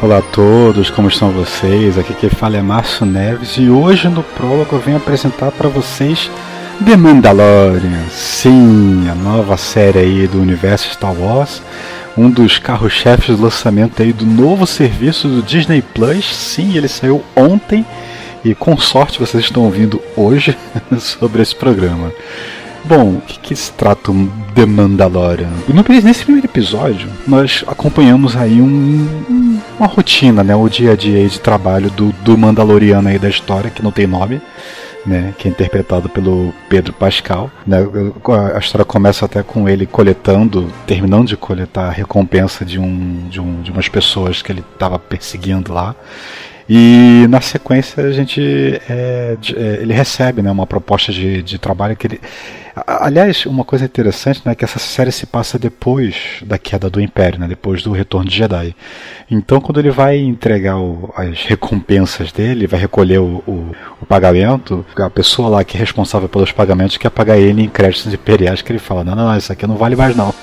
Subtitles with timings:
[0.00, 1.98] Olá a todos, como estão vocês?
[1.98, 6.30] Aqui quem fala é Márcio Neves e hoje no prólogo eu venho apresentar para vocês
[6.84, 8.04] The Mandalorian.
[8.08, 11.60] Sim, a nova série aí do universo Star Wars,
[12.16, 16.24] um dos carros-chefes do lançamento aí do novo serviço do Disney Plus.
[16.32, 17.84] Sim, ele saiu ontem
[18.44, 20.56] e com sorte vocês estão ouvindo hoje
[21.00, 22.12] sobre esse programa.
[22.84, 25.50] Bom, o que, que se trata um The Mandalorian?
[25.68, 30.54] No, nesse primeiro episódio, nós acompanhamos aí um, uma rotina, né?
[30.54, 34.06] O dia a dia de trabalho do, do Mandaloriano aí da história, que não tem
[34.06, 34.40] nome.
[35.06, 37.50] Né, que é interpretado pelo Pedro Pascal.
[37.66, 37.78] Né,
[38.54, 43.40] a história começa até com ele coletando, terminando de coletar a recompensa de, um, de,
[43.40, 45.94] um, de umas pessoas que ele estava perseguindo lá.
[46.68, 48.42] E na sequência a gente
[48.88, 52.20] é, é, ele recebe né, uma proposta de, de trabalho que ele.
[52.86, 57.00] Aliás, uma coisa interessante né, é que essa série se passa depois da queda do
[57.00, 58.74] Império, né, depois do retorno de Jedi.
[59.30, 64.84] Então, quando ele vai entregar o, as recompensas dele, vai recolher o, o, o, pagamento,
[64.96, 68.72] a pessoa lá que é responsável pelos pagamentos quer pagar ele em créditos imperiais, que
[68.72, 70.34] ele fala: não, não, não, isso aqui não vale mais não.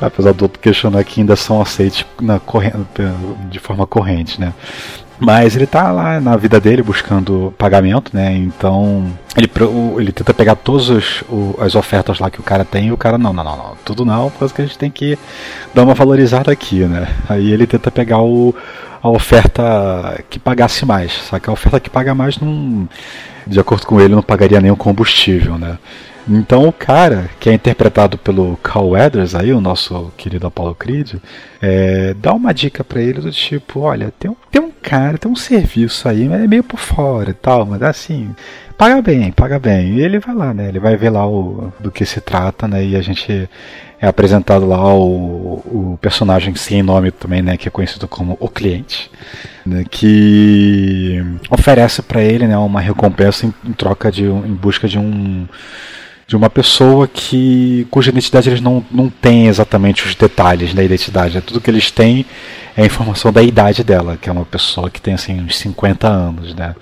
[0.00, 2.40] Apesar do outro questionar que ainda são aceitos na,
[3.50, 4.54] de forma corrente, né?
[5.20, 8.34] Mas ele tá lá na vida dele buscando pagamento, né?
[8.34, 9.50] Então ele,
[9.98, 11.22] ele tenta pegar todas
[11.58, 14.04] as ofertas lá que o cara tem e o cara, não, não, não, não, tudo
[14.04, 15.18] não, porque a gente tem que
[15.74, 17.06] dar uma valorizada aqui, né?
[17.28, 18.54] Aí ele tenta pegar o,
[19.02, 22.88] a oferta que pagasse mais, só que a oferta que paga mais não,
[23.46, 25.76] de acordo com ele, não pagaria nenhum combustível, né?
[26.28, 31.14] Então o cara, que é interpretado pelo Carl Weathers, aí, o nosso querido Apollo Creed,
[31.60, 35.30] é, dá uma dica para ele do tipo, olha, tem um, tem um cara, tem
[35.30, 38.34] um serviço aí, mas é meio por fora e tal, mas assim,
[38.76, 39.94] paga bem, paga bem.
[39.94, 40.68] E ele vai lá, né?
[40.68, 42.84] Ele vai ver lá o, do que se trata, né?
[42.84, 43.48] E a gente
[44.00, 47.56] é apresentado lá o, o personagem sem nome também, né?
[47.56, 49.10] Que é conhecido como o cliente,
[49.66, 52.56] né, que oferece para ele, né?
[52.56, 55.46] Uma recompensa em, em troca de, em busca de um
[56.30, 61.34] de uma pessoa que cuja identidade eles não, não têm exatamente os detalhes da identidade.
[61.34, 61.42] Né?
[61.44, 62.24] Tudo que eles têm
[62.76, 66.06] é a informação da idade dela, que é uma pessoa que tem assim uns 50
[66.06, 66.76] anos, né?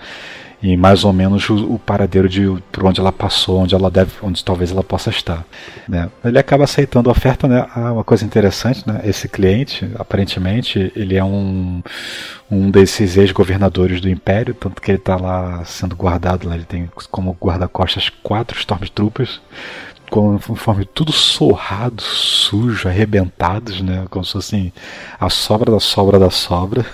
[0.61, 2.43] E mais ou menos o, o paradeiro de
[2.73, 5.45] por onde ela passou, onde ela deve, onde talvez ela possa estar.
[5.89, 6.11] Né?
[6.25, 7.67] Ele acaba aceitando a oferta, né?
[7.75, 9.01] Ah, uma coisa interessante, né?
[9.05, 11.81] Esse cliente, aparentemente, ele é um,
[12.51, 16.91] um desses ex-governadores do Império, tanto que ele está lá sendo guardado, lá, ele tem
[17.11, 19.41] como guarda-costas quatro Stormtroopers,
[20.11, 24.07] conforme tudo sorrado, sujo, arrebentados, né?
[24.11, 24.73] Como se fosse
[25.19, 26.85] a sobra da sobra da sobra.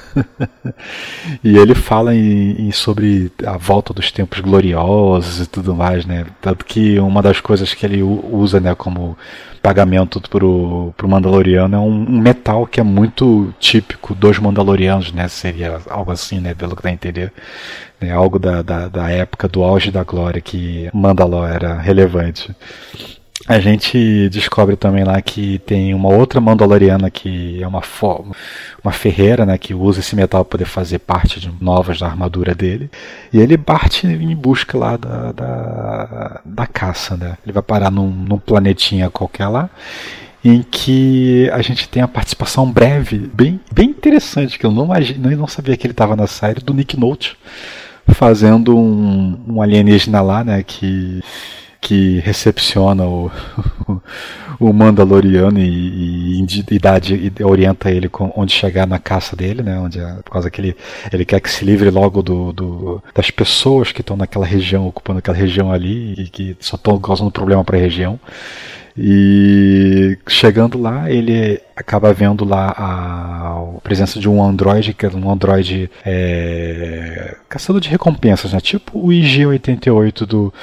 [1.43, 6.27] e ele fala em, em, sobre a volta dos tempos gloriosos e tudo mais, né?
[6.41, 9.17] Tanto que uma das coisas que ele usa, né, como
[9.65, 15.27] pagamento pro, pro Mandaloriano é um, um, metal que é muito típico dos Mandalorianos, né?
[15.27, 16.55] Seria algo assim, né?
[16.55, 17.33] Pelo que dá a entender.
[17.99, 22.55] É algo da, da, da época do auge da glória que Mandalor era relevante.
[23.47, 27.83] A gente descobre também lá que tem uma outra Mandaloriana que é uma,
[28.83, 32.55] uma ferreira, né, que usa esse metal para poder fazer parte de novas da armadura
[32.55, 32.91] dele.
[33.31, 37.37] E ele parte em busca lá da, da, da caça, né?
[37.45, 39.69] Ele vai parar num, num planetinha qualquer lá
[40.43, 45.33] em que a gente tem a participação breve, bem, bem interessante, que eu não, imagine,
[45.33, 47.35] eu não sabia que ele estava na série, do Nick Note,
[48.09, 51.23] fazendo um, um alienígena lá, né, que
[51.85, 53.31] que recepciona o,
[54.59, 59.63] o Mandaloriano e, e, e, dá, e orienta ele com onde chegar na caça dele,
[59.63, 59.79] né?
[59.79, 60.77] Onde é, por causa que ele,
[61.13, 65.19] ele quer que se livre logo do, do das pessoas que estão naquela região, ocupando
[65.19, 68.19] aquela região ali e que só estão causando problema para a região.
[68.97, 75.11] E chegando lá, ele acaba vendo lá a, a presença de um androide, que é
[75.11, 78.61] um androide é, caçador de recompensas, né?
[78.61, 80.55] Tipo o IG-88 do,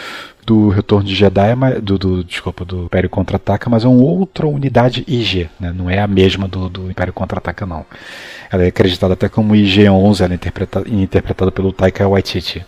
[0.51, 5.05] do Retorno de Jedi, do, do desculpa, do Império Contra-Ataca, mas é uma outra unidade
[5.07, 5.71] IG, né?
[5.73, 7.85] não é a mesma do, do Império Contra-Ataca, não.
[8.51, 12.65] Ela é acreditada até como IG-11, ela é interpretada pelo Taika Waititi.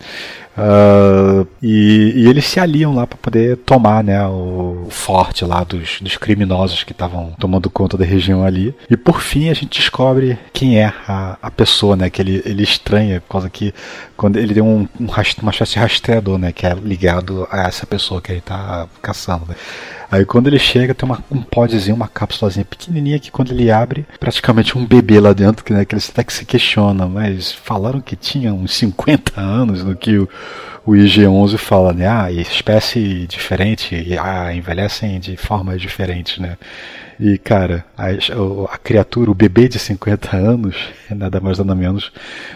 [0.56, 6.00] Uh, e, e, eles se aliam lá para poder tomar né, o forte lá dos,
[6.00, 8.74] dos criminosos que estavam tomando conta da região ali.
[8.88, 12.08] E por fim a gente descobre quem é a, a pessoa, né?
[12.08, 13.74] Que ele, ele estranha, por causa que
[14.16, 15.08] quando ele tem um, um
[15.42, 16.52] uma espécie de rastreador, né?
[16.52, 19.46] Que é ligado a essa pessoa que ele está caçando.
[19.48, 19.56] Né?
[20.10, 24.06] Aí quando ele chega, tem uma, um podzinho, uma cápsulazinha pequenininha que quando ele abre,
[24.20, 28.00] praticamente um bebê lá dentro, que, né, que eles até que se questionam, mas falaram
[28.00, 30.28] que tinha uns 50 anos no que o,
[30.86, 36.56] o IG-11 fala, né, ah, espécie diferente, ah, envelhecem de formas diferentes, né.
[37.18, 38.06] E, cara, a,
[38.72, 40.76] a, criatura, o bebê de 50 anos,
[41.10, 42.12] é nada mais nada menos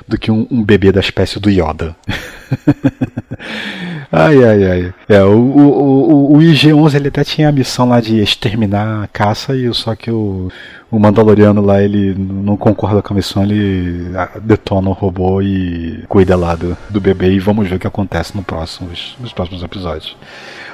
[0.06, 1.94] do que um, um bebê da espécie do Yoda.
[4.12, 4.94] ai, ai, ai.
[5.08, 9.06] É, o, o, o, o IG-11 ele até tinha a missão lá de exterminar a
[9.06, 10.50] caça, e só que o,
[10.90, 14.10] o Mandaloriano lá, ele não concorda com a missão, ele
[14.42, 18.34] detona o robô e cuida lá do, do bebê, e vamos ver o que acontece
[18.34, 18.90] no próximo,
[19.20, 20.16] nos próximos episódios.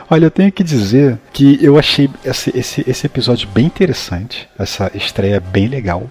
[0.08, 4.90] Olha, eu tenho que dizer que eu achei esse, esse, esse episódio bem interessante, essa
[4.94, 6.06] estreia bem legal.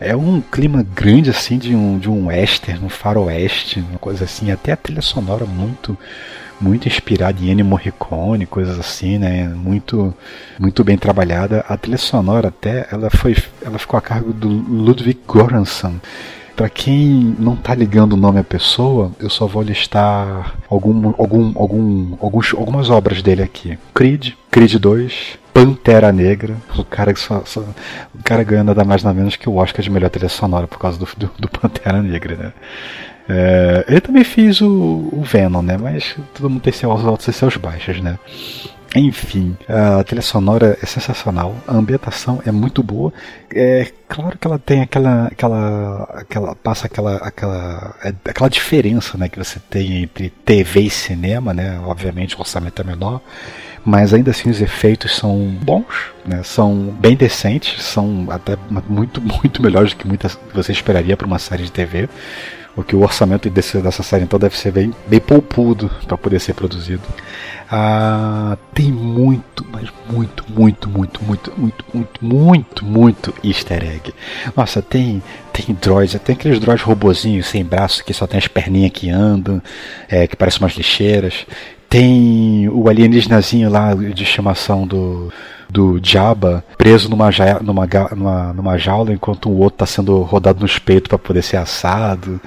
[0.00, 4.52] É um clima grande assim de um, de um western, um faroeste, uma coisa assim,
[4.52, 5.98] até a trilha sonora muito
[6.62, 9.48] muito inspirada em Ennio Morricone, coisas assim, né?
[9.48, 10.14] Muito
[10.58, 11.64] muito bem trabalhada.
[11.68, 15.96] A trilha sonora até ela foi ela ficou a cargo do Ludwig Göransson
[16.56, 21.52] para quem não tá ligando o nome à pessoa, eu só vou listar algum, algum,
[21.56, 23.78] algum, alguns, algumas obras dele aqui.
[23.94, 29.16] Creed, Creed 2, Pantera Negra, o cara, só, só, o cara ganha nada mais nada
[29.16, 32.36] menos que o Oscar de melhor trilha sonora por causa do, do, do Pantera Negra,
[32.36, 32.52] né?
[33.28, 35.76] É, ele também fez o, o, Venom, né?
[35.76, 38.18] Mas todo mundo tem seus altos e seus baixos, né?
[38.94, 43.10] Enfim, a trilha sonora é sensacional, a ambientação é muito boa.
[43.50, 49.30] É claro que ela tem aquela, aquela, aquela passa aquela, aquela, é, aquela diferença, né,
[49.30, 51.80] que você tem entre TV e cinema, né?
[51.86, 53.22] Obviamente o orçamento é menor,
[53.84, 56.42] mas ainda assim os efeitos são bons, né?
[56.42, 58.56] São bem decentes, são até
[58.88, 62.08] muito, muito melhores do que muitas você esperaria para uma série de TV.
[62.74, 66.40] O que o orçamento desse, dessa série então deve ser bem, bem poupudo para poder
[66.40, 67.02] ser produzido.
[67.70, 74.14] Ah, tem muito, mas muito, muito, muito, muito, muito, muito, muito, muito easter egg.
[74.56, 78.92] Nossa, tem tem droids, tem aqueles droids robozinhos sem braço que só tem as perninhas
[78.92, 79.60] que andam,
[80.08, 81.46] é, que parecem umas lixeiras.
[81.92, 85.30] Tem o alienígenazinho lá de estimação do
[85.68, 87.30] do Jabba preso numa,
[87.62, 91.58] numa, numa, numa jaula enquanto o outro está sendo rodado no espeto para poder ser
[91.58, 92.40] assado.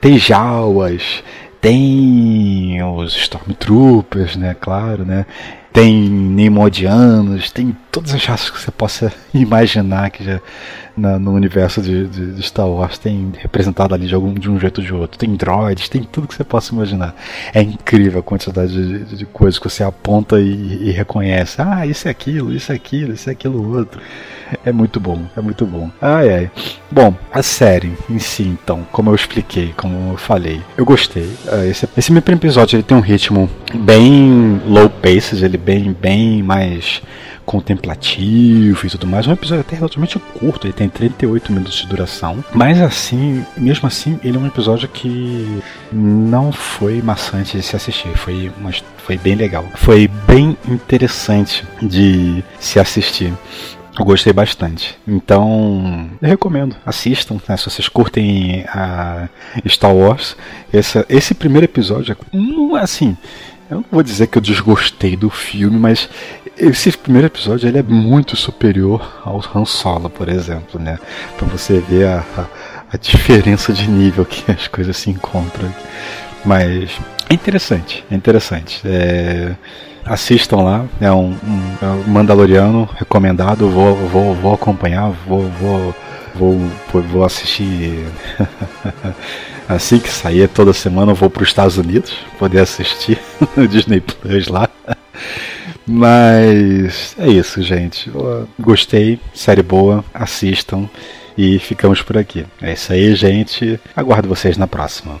[0.00, 1.22] Tem jaulas,
[1.62, 4.54] tem os Stormtroopers, né?
[4.58, 5.24] Claro, né?
[5.72, 10.40] Tem Neimoidianos, tem todas as raças que você possa imaginar que já
[10.96, 14.58] na, no universo de, de, de, Star Wars tem representado ali de, algum, de um
[14.58, 15.18] jeito ou de outro.
[15.18, 17.14] Tem droids, tem tudo que você possa imaginar.
[17.54, 21.60] É incrível a quantidade de, de coisas que você aponta e, e, reconhece.
[21.60, 24.00] Ah, isso é aquilo, isso é aquilo, isso é aquilo outro.
[24.64, 25.90] É muito bom, é muito bom.
[26.00, 26.50] Ai ai.
[26.90, 31.30] Bom, a série em si, então, como eu expliquei, como eu falei, eu gostei.
[31.48, 36.42] Ah, esse, esse primeiro episódio ele tem um ritmo bem low pace, ele bem, bem
[36.42, 37.02] mais
[37.44, 39.26] contemplativo e tudo mais.
[39.26, 42.44] Um episódio até relativamente curto, ele tem 38 minutos de duração.
[42.54, 45.60] Mas assim, mesmo assim, ele é um episódio que
[45.92, 48.16] não foi maçante de se assistir.
[48.16, 49.64] Foi, uma, foi bem legal.
[49.74, 53.32] Foi bem interessante de se assistir.
[53.98, 54.96] Eu gostei bastante.
[55.06, 56.76] Então, eu recomendo.
[56.86, 59.28] Assistam, né, se vocês curtem a
[59.68, 60.36] Star Wars.
[60.72, 63.16] Esse, esse primeiro episódio é assim.
[63.70, 66.08] Eu não vou dizer que eu desgostei do filme, mas
[66.58, 70.98] esse primeiro episódio ele é muito superior ao Han Solo, por exemplo, né?
[71.38, 72.46] Para você ver a, a,
[72.92, 75.72] a, diferença de nível que as coisas se encontram.
[76.44, 76.90] Mas
[77.28, 78.80] é interessante, é interessante.
[78.84, 79.54] É,
[80.04, 85.94] assistam lá, é um, um, é Mandaloriano recomendado, vou, vou, vou acompanhar, vou, vou,
[86.34, 88.04] vou, vou assistir
[89.70, 93.18] assim que sair toda semana eu vou para os Estados Unidos poder assistir
[93.56, 94.68] no Disney Plus lá.
[95.86, 98.10] Mas é isso, gente.
[98.58, 100.88] Gostei, série boa, assistam
[101.36, 102.44] e ficamos por aqui.
[102.60, 103.80] É isso aí, gente.
[103.96, 105.20] Aguardo vocês na próxima.